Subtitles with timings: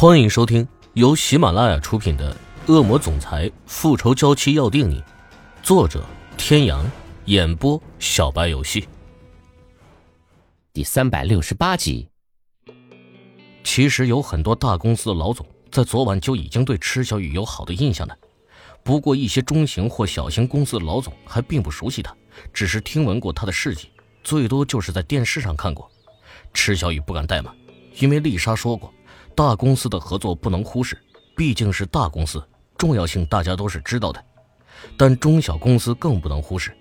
[0.00, 2.34] 欢迎收听由喜马拉雅出品的
[2.72, 4.98] 《恶魔总裁复仇娇妻要定你》，
[5.62, 6.02] 作者：
[6.38, 6.90] 天阳，
[7.26, 8.88] 演播：小白游戏。
[10.72, 12.08] 第三百六十八集。
[13.62, 18.16] 其实有很多大公司的老总在昨晚就已经对池小雨有好的印象了，
[18.82, 22.16] 不过一些中型或小型公司的老总还并不熟悉他，
[22.54, 23.90] 只是听闻过他的事迹，
[24.24, 25.90] 最多就是在电视上看过。
[26.54, 27.54] 池小雨不敢怠慢，
[27.98, 28.90] 因为丽莎说过，
[29.40, 30.98] 大公司的合作不能忽视，
[31.34, 34.22] 毕竟是大公司，重要性大家都是知道的。
[34.98, 36.76] 但中小公司更不能忽视，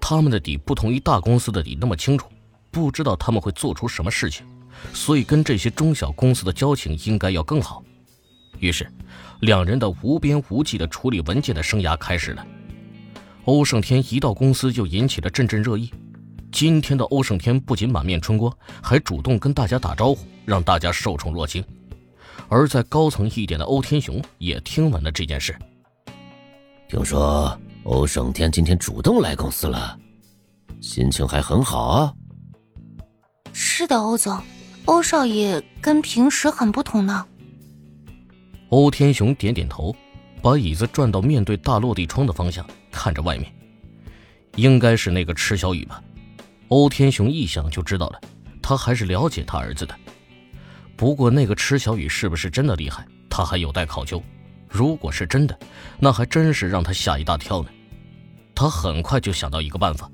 [0.00, 2.26] 他们的底不同于大公司的底那么清楚，
[2.72, 4.44] 不知道他们会做出什么事情。
[4.92, 7.84] 所以，跟这些中小公司的交情应该要更好。
[8.58, 8.90] 于是，
[9.42, 12.44] 两人的无边无际的处理文件的生涯开始了。
[13.44, 15.94] 欧胜天一到公司就引起了阵阵热议。
[16.50, 21.64] 今天的欧胜天不仅满面春光，还主动跟大家打招呼，让大家受宠若惊。
[22.48, 25.56] 而在高层一点的欧天雄也听闻了这件事。
[26.88, 29.98] 听说欧胜天今天主动来公司了，
[30.80, 32.14] 心情还很好啊。
[33.52, 34.38] 是的，欧总。
[34.84, 37.24] 欧少爷跟平时很不同呢。
[38.70, 39.94] 欧天雄点点头，
[40.42, 43.52] 把椅子转到面对大落地窗的方向，看着外面。
[44.56, 46.02] 应该是那个池小雨吧？
[46.68, 48.20] 欧天雄一想就知道了，
[48.60, 49.94] 他还是了解他儿子的。
[51.02, 54.22] 不过那个池小雨是不是真的厉害，他还有待考究。
[54.68, 55.58] 如果是真的，
[55.98, 57.68] 那还真是让他吓一大跳呢。
[58.54, 60.08] 他很快就想到一个办法，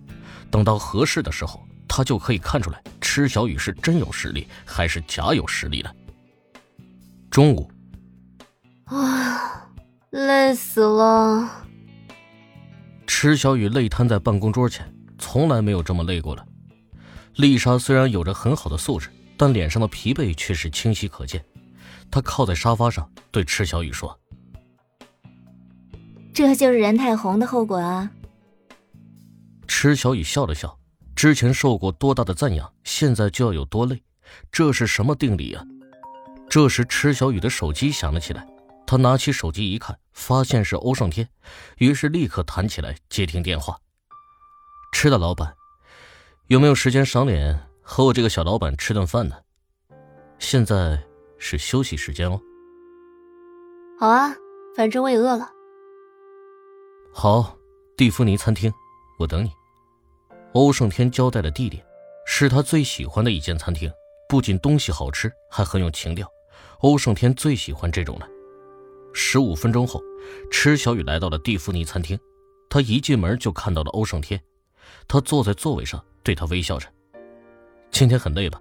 [0.50, 1.62] 等到合适的时候。
[1.86, 5.94] 他就可以看出来，池小雨是真有实力还是假有实力了。
[7.30, 7.70] 中午，
[8.84, 9.68] 啊，
[10.08, 11.66] 累死了。
[13.06, 16.42] 池小雨累瘫在办公桌前，从来没有这么累过了。
[17.34, 21.42] 丽莎虽然有着很好的素质，但脸上的疲惫却是清晰可见。
[22.10, 24.18] 他靠在沙发上，对池小雨说
[26.34, 28.10] ：“这就是任太红的后果啊。”
[29.68, 30.76] 池小雨笑了笑。
[31.14, 34.00] 之前受过多大的赞扬，现在就要有多累，
[34.52, 35.64] 这是什么定理啊？
[36.48, 38.46] 这时，池小雨的手机响了起来，
[38.86, 41.28] 他拿起手机一看，发现是欧胜天，
[41.78, 43.76] 于是立刻弹起来接听电话。
[44.92, 45.56] 吃的老板，
[46.46, 49.34] 有没有时间赏脸和我这个小老板吃顿饭呢？
[50.38, 51.02] 现在
[51.38, 52.38] 是休息时间哦。
[53.98, 54.36] 好啊，
[54.76, 55.50] 反正我也饿了。
[57.14, 57.56] 好，
[57.96, 58.70] 蒂芙尼餐厅，
[59.18, 59.50] 我等你。
[60.52, 61.82] 欧胜天交代的地点，
[62.26, 63.90] 是他最喜欢的一间餐厅，
[64.28, 66.30] 不仅东西好吃，还很有情调。
[66.80, 68.28] 欧胜天最喜欢这种了。
[69.14, 69.98] 十五分钟后，
[70.50, 72.20] 池小雨来到了蒂芙尼餐厅，
[72.68, 74.38] 他一进门就看到了欧胜天，
[75.08, 76.86] 他坐在座位上，对他微笑着。
[77.98, 78.60] 今天很累吧？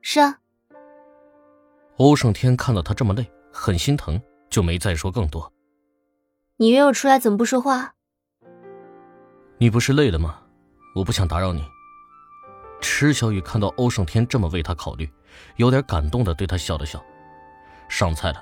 [0.00, 0.38] 是啊。
[1.96, 5.52] 欧胜天看到他这么累，很心疼，就没再说更多。
[6.56, 7.92] 你约我出来，怎么不说话？
[9.58, 10.40] 你不是累了吗？
[10.94, 11.64] 我不想打扰你。
[12.80, 15.10] 池小雨看到欧胜天这么为他考虑，
[15.56, 17.04] 有点感动的对他笑了笑。
[17.88, 18.40] 上菜了，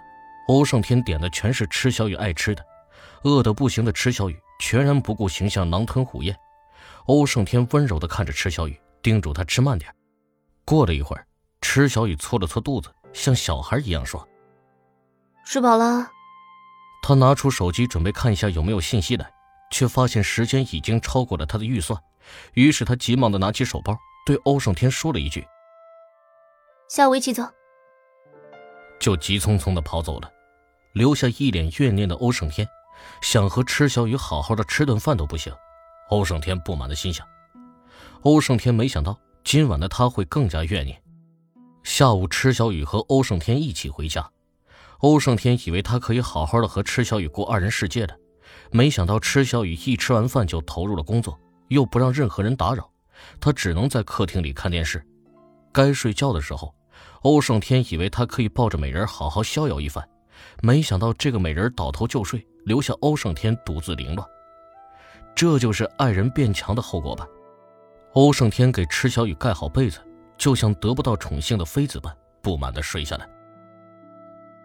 [0.49, 2.63] 欧胜天点的全是池小雨爱吃的。
[3.23, 6.37] 饿得不行的池小雨全然不顾形象，狼吞虎咽。
[7.07, 9.95] 欧胜天温柔的看着池小雨，叮嘱他吃慢点。
[10.65, 11.27] 过了一会儿，
[11.61, 14.27] 池小雨搓了搓肚子，像小孩一样说
[15.45, 16.09] ：“吃饱了。”
[17.03, 19.29] 他拿出手机准备看一下有没有信息来，
[19.73, 22.01] 却发现时间已经超过了他的预算。
[22.55, 25.45] 于是他急忙的拿起手包，对欧胜天说了一句
[26.89, 27.43] ：“下午一起走。”
[29.01, 30.31] 就急匆匆的跑走了，
[30.93, 32.69] 留下一脸怨念的欧胜天，
[33.21, 35.53] 想和池小雨好好的吃顿饭都不行。
[36.11, 37.27] 欧胜天不满的心想：
[38.23, 40.97] 欧胜天没想到今晚的他会更加怨念。
[41.83, 44.31] 下午，池小雨和欧胜天一起回家，
[44.99, 48.17] 欧胜天以为他可以好好的和池小雨过二人世界的，
[48.71, 51.37] 没想到池小雨一吃完饭就投入了工作。
[51.69, 52.89] 又不让任何人打扰，
[53.41, 55.03] 他只能在客厅里看电视。
[55.73, 56.73] 该睡觉的时候，
[57.23, 60.07] 欧胜天以为他可以抱着美人好好逍遥一番，
[60.61, 64.29] 没想到这个美人倒头就睡，留下欧胜天独自凌乱。
[65.35, 67.27] 这就是爱人变强的后果吧？
[68.15, 69.99] 欧胜天给池小雨盖好被子，
[70.37, 73.27] 就像得不到宠幸的妃子般不满地睡下来。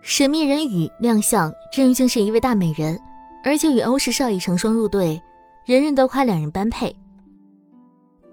[0.02, 3.00] 神秘人雨亮相，真竟是一位大美人，
[3.46, 5.22] 而且与欧氏少爷成双入对。
[5.66, 6.96] 人人都夸两人般配。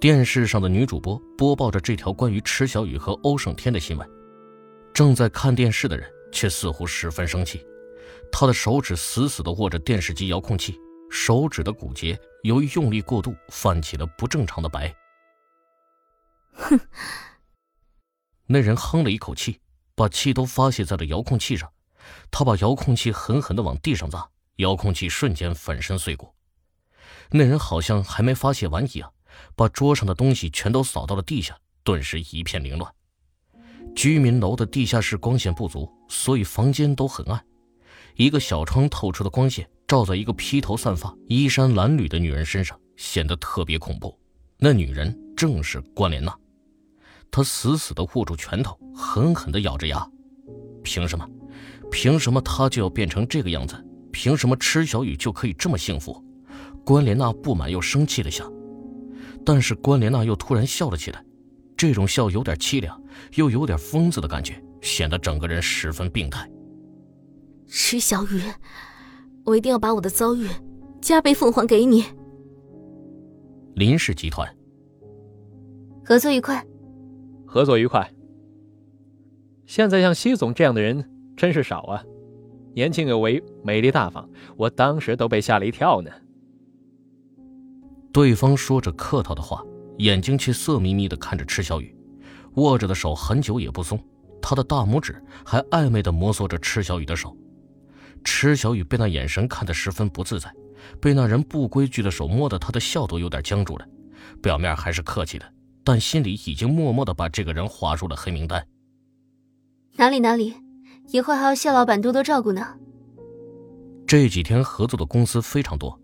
[0.00, 4.08] 电视上的女主播播报着这条关于池小雨和欧胜天的新闻，
[4.92, 7.64] 正在看电视的人却似乎十分生气，
[8.32, 10.78] 他的手指死死地握着电视机遥控器，
[11.10, 14.94] 手指的骨节由于用力过度泛起了不正常的白。
[16.54, 16.80] 哼！
[18.46, 19.60] 那人哼了一口气，
[19.94, 21.70] 把气都发泄在了遥控器上。
[22.30, 26.34] 他把遥控器狠狠的往地上砸，遥控器瞬间粉身碎骨。
[27.30, 29.10] 那人好像还没发泄完一样，
[29.56, 32.94] 把桌上的东西全都扫到了地下，顿时一片凌乱。
[33.96, 37.42] 居民楼的地下室光线不足，所以房间都很暗。
[38.16, 44.16] 一个小窗透出的光线照在一个披头散发、衣衫褴褛的女人身上，显得特别恐怖。
[44.58, 46.36] 那女人正是关莲娜，
[47.34, 50.08] 她死死地握住拳头，狠狠地咬着牙。
[50.84, 51.28] 凭什么？
[51.90, 53.74] 凭什么他就要变成这个样子？
[54.12, 56.24] 凭什么池小雨就可以这么幸福？
[56.84, 58.48] 关莲娜不满又生气地想，
[59.44, 61.24] 但是关莲娜又突然笑了起来，
[61.76, 63.02] 这种笑有点凄凉，
[63.34, 66.48] 又有点疯子的感觉，显得整个人十分病态。
[67.66, 68.40] 池小雨，
[69.42, 70.46] 我一定要把我的遭遇
[71.02, 72.04] 加倍奉还给你。
[73.74, 74.48] 林氏集团，
[76.04, 76.64] 合作愉快，
[77.54, 78.12] 合作愉快。
[79.64, 82.02] 现在像西总这样的人真是少啊，
[82.74, 86.10] 年轻有为，美丽大方，我当时都被吓了一跳呢。
[88.12, 89.62] 对方说着客套的话，
[89.98, 91.96] 眼睛却色眯眯的看着池小雨，
[92.54, 94.00] 握着的手很久也不松，
[94.42, 97.36] 他的大拇指还暧昧的摩挲着池小雨的手。
[98.24, 100.52] 池小雨被那眼神看得十分不自在，
[101.00, 103.86] 被那人不规矩的手摸得他的笑都有点僵住了。
[104.42, 105.46] 表面还是客气的，
[105.84, 108.66] 但心里已经默默的把这个人划入了黑名单。
[109.96, 110.54] 哪里哪里，
[111.08, 112.74] 以后还要谢老板多多照顾呢。
[114.06, 115.98] 这几天合作的公司非常多，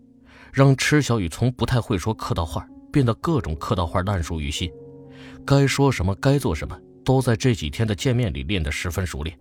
[0.53, 4.71] 让池小雨从不太会说客套话，变得各种客套话烂熟于心。
[5.45, 9.37] 该说什么，该做什么，都在这几天的见面里练得十分熟练。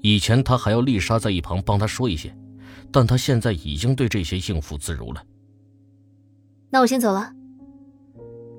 [0.00, 2.36] 以前他还要丽莎在一旁帮他说一些，
[2.92, 5.22] 但他现在已经对这些应付自如了。
[6.70, 7.32] 那我先走了。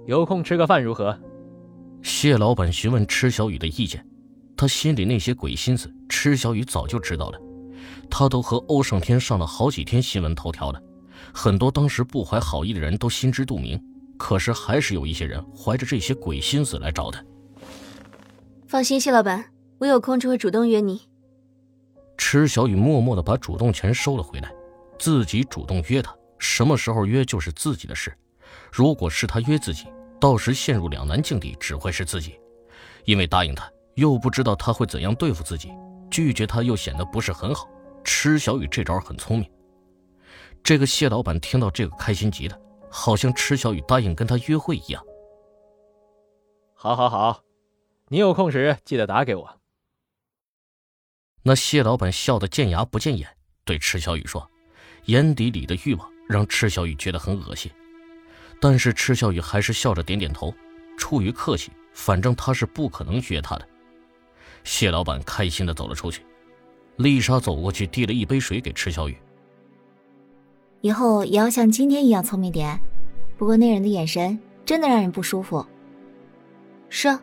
[0.07, 1.19] 有空吃个饭如何？
[2.01, 4.07] 谢老板询问池小雨的意见，
[4.55, 7.37] 他心里那些鬼心思，池小雨早就知道了。
[8.09, 10.81] 他都和欧胜天上了好几天新闻头条了，
[11.33, 13.77] 很多当时不怀好意的人都心知肚明，
[14.17, 17.21] 可是还是有一些人怀着这些鬼心思来找他。
[18.65, 21.01] 放心，谢老板，我有空就会主动约你。
[22.17, 24.49] 池小雨默默的把主动权收了回来，
[24.97, 28.17] 自己主动约他，什么时候约就是自己的事。
[28.71, 29.85] 如果是他约自己，
[30.19, 32.39] 到时陷入两难境地只会是自己，
[33.05, 35.71] 因为答应他又不知道他会怎样对付自己，
[36.09, 37.69] 拒绝他又显得不是很好。
[38.03, 39.51] 池小雨这招很聪明。
[40.63, 42.59] 这个谢老板听到这个开心极了，
[42.89, 45.03] 好像池小雨答应跟他约会一样。
[46.73, 47.41] 好，好，好，
[48.07, 49.59] 你有空时记得打给我。
[51.43, 53.29] 那谢老板笑得见牙不见眼，
[53.63, 54.49] 对池小雨说，
[55.05, 57.71] 眼底里的欲望让池小雨觉得很恶心，
[58.59, 60.53] 但是池小雨还是笑着点点头，
[60.97, 63.67] 出于客气，反正他是不可能约她的。
[64.63, 66.23] 谢老板开心的走了出去，
[66.97, 69.17] 丽莎走过去递了一杯水给池小雨。
[70.81, 72.79] 以后也要像今天一样聪明点，
[73.37, 75.65] 不过那人的眼神真的让人不舒服。
[76.89, 77.21] 是啊，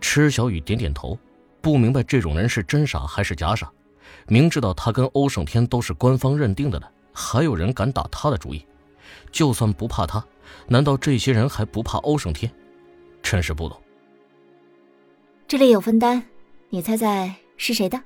[0.00, 1.18] 池小雨点点头。
[1.60, 3.72] 不明白这种人是真傻还是假傻，
[4.28, 8.62] 明知道他跟欧胜天都是官方认定的了，还有人敢打他的主意。
[9.32, 10.24] 就算不怕他，
[10.66, 12.52] 难道这些人还不怕欧胜天？
[13.22, 13.80] 真是不懂。
[15.46, 16.22] 这里有分单，
[16.68, 18.00] 你猜猜是谁的？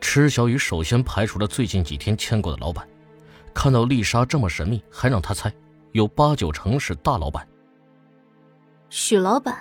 [0.00, 2.88] 池小雨首先排除了最近几天签过的老板，
[3.52, 5.52] 看到丽莎这么神秘，还让他猜，
[5.92, 7.46] 有八九成是大老板。
[8.88, 9.56] 许老板。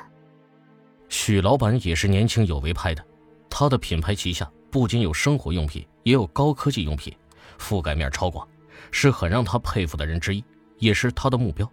[1.10, 3.04] 许老板也是年轻有为派的，
[3.50, 7.16] 他的品牌旗下不仅有生活用品，也有高科技用品，
[7.60, 8.48] 覆盖面超广，
[8.92, 10.44] 是很让他佩服的人之一，
[10.78, 11.70] 也是他的目标。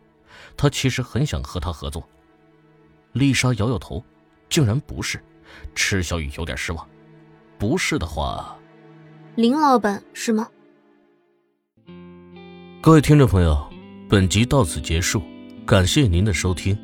[0.57, 2.07] 他其实很想和他合作。
[3.13, 4.05] 丽莎摇摇头，
[4.49, 5.23] 竟然不是。
[5.75, 6.87] 池小雨有点失望，
[7.59, 8.57] 不是的话，
[9.37, 10.49] 林老板是吗？
[12.83, 13.67] 各位听众朋友，
[14.09, 15.23] 本集到此结束，
[15.65, 16.77] 感谢您的收听。